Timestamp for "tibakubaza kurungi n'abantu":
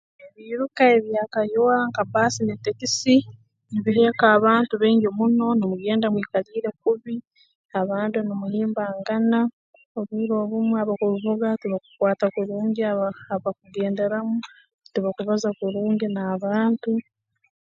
14.91-16.91